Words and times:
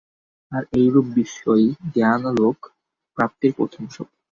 আর 0.51 0.63
এইরূপ 0.73 1.07
বিস্ময়ই 1.15 1.65
জ্ঞানালোক-প্রাপ্তির 1.93 3.51
প্রথম 3.57 3.83
সোপান। 3.95 4.17